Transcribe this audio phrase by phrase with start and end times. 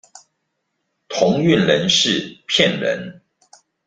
[1.09, 3.21] 同運人士騙人